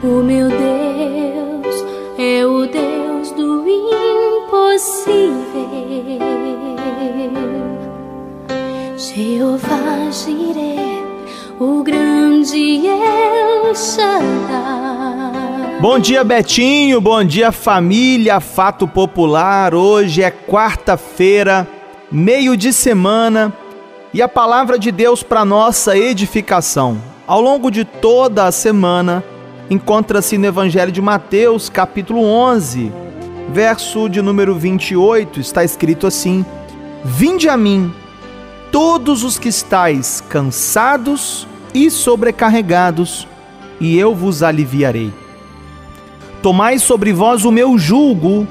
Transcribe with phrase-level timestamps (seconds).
[0.00, 1.84] O meu Deus
[2.16, 5.18] é o Deus do impossível.
[8.96, 11.02] Jeová Jireh,
[11.58, 14.28] o grande El Shaddai.
[15.80, 17.00] Bom dia, Betinho.
[17.00, 18.38] Bom dia, família.
[18.38, 19.74] Fato Popular.
[19.74, 21.66] Hoje é quarta-feira,
[22.08, 23.52] meio de semana,
[24.14, 27.02] e a palavra de Deus para nossa edificação.
[27.26, 29.24] Ao longo de toda a semana,
[29.70, 32.90] encontra-se no Evangelho de Mateus, capítulo 11,
[33.52, 36.44] verso de número 28, está escrito assim:
[37.04, 37.92] Vinde a mim,
[38.72, 43.26] todos os que estáis cansados e sobrecarregados,
[43.80, 45.12] e eu vos aliviarei.
[46.42, 48.46] Tomai sobre vós o meu jugo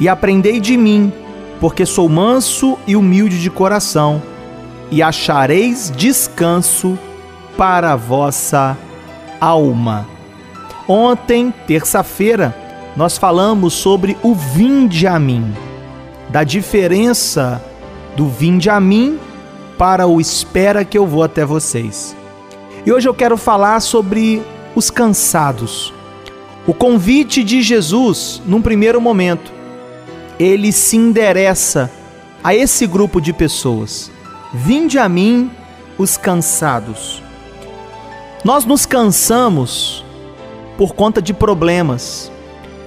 [0.00, 1.12] e aprendei de mim,
[1.60, 4.22] porque sou manso e humilde de coração,
[4.90, 6.98] e achareis descanso
[7.56, 8.76] para a vossa
[9.40, 10.06] alma.
[10.88, 12.54] Ontem, terça-feira,
[12.96, 15.54] nós falamos sobre o vinde a mim,
[16.28, 17.62] da diferença
[18.16, 19.18] do vinde a mim
[19.78, 22.16] para o espera que eu vou até vocês.
[22.84, 24.42] E hoje eu quero falar sobre
[24.74, 25.92] os cansados.
[26.66, 29.52] O convite de Jesus, num primeiro momento,
[30.38, 31.90] ele se endereça
[32.42, 34.10] a esse grupo de pessoas.
[34.52, 35.50] Vinde a mim
[35.96, 37.22] os cansados.
[38.44, 40.04] Nós nos cansamos
[40.82, 42.28] por conta de problemas.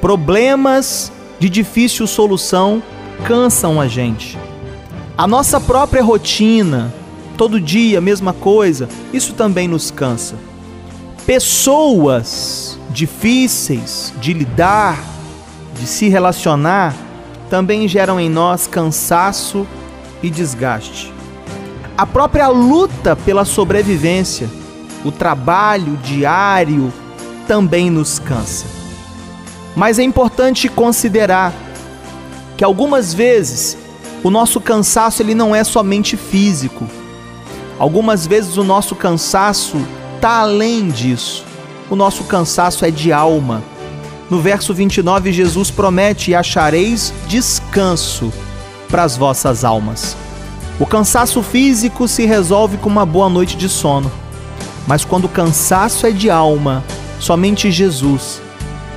[0.02, 2.84] Problemas de difícil solução
[3.24, 4.38] cansam a gente.
[5.18, 6.94] A nossa própria rotina,
[7.38, 10.36] todo dia mesma coisa, isso também nos cansa.
[11.26, 15.02] Pessoas difíceis de lidar,
[15.80, 16.94] de se relacionar,
[17.50, 19.66] também geram em nós cansaço
[20.22, 21.14] e desgaste.
[21.98, 24.50] A própria luta pela sobrevivência,
[25.06, 26.92] o trabalho diário,
[27.48, 28.66] também nos cansa.
[29.76, 31.54] Mas é importante considerar
[32.58, 33.78] que algumas vezes
[34.24, 36.88] o nosso cansaço ele não é somente físico.
[37.78, 39.78] Algumas vezes o nosso cansaço
[40.16, 41.44] está além disso.
[41.90, 43.62] O nosso cansaço é de alma.
[44.30, 48.34] No verso 29, Jesus promete: e achareis descanso
[48.90, 50.16] para as vossas almas.
[50.80, 54.12] O cansaço físico se resolve com uma boa noite de sono.
[54.88, 56.84] Mas quando o cansaço é de alma,
[57.26, 58.40] Somente Jesus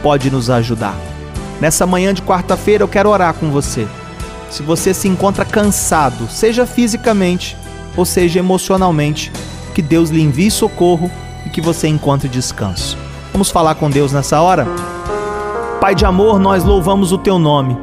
[0.03, 0.95] pode nos ajudar.
[1.63, 3.89] Nessa manhã de quarta-feira eu quero orar com você.
[4.51, 7.57] Se você se encontra cansado, seja fisicamente
[7.97, 9.33] ou seja emocionalmente,
[9.75, 11.11] que Deus lhe envie socorro
[11.47, 12.99] e que você encontre descanso.
[13.33, 14.67] Vamos falar com Deus nessa hora?
[15.81, 17.79] Pai de amor, nós louvamos o teu nome.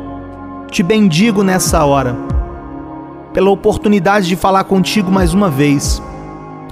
[0.70, 2.16] Te bendigo nessa hora,
[3.34, 6.00] pela oportunidade de falar contigo mais uma vez,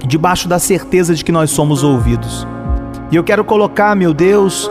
[0.06, 2.46] debaixo da certeza de que nós somos ouvidos.
[3.14, 4.68] E eu quero colocar, meu Deus,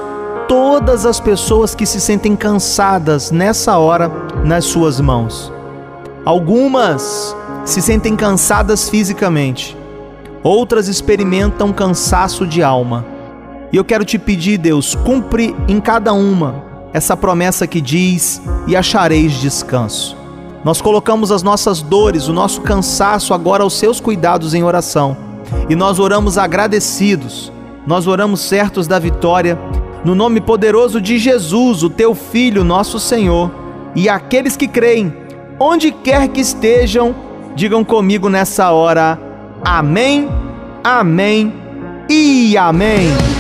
[0.49, 4.11] todas as pessoas que se sentem cansadas nessa hora
[4.43, 5.49] nas suas mãos.
[6.25, 7.33] Algumas
[7.63, 9.77] se sentem cansadas fisicamente,
[10.43, 13.05] outras experimentam cansaço de alma.
[13.71, 18.75] E eu quero te pedir, Deus, cumpre em cada uma essa promessa que diz: e
[18.75, 20.17] achareis descanso.
[20.65, 25.15] Nós colocamos as nossas dores, o nosso cansaço agora aos seus cuidados em oração.
[25.69, 27.52] E nós oramos agradecidos
[27.85, 29.57] nós oramos certos da vitória,
[30.03, 33.51] no nome poderoso de Jesus, o teu Filho, nosso Senhor.
[33.95, 35.13] E aqueles que creem,
[35.59, 37.15] onde quer que estejam,
[37.55, 39.19] digam comigo nessa hora:
[39.63, 40.29] Amém,
[40.83, 41.53] Amém
[42.09, 43.32] e Amém.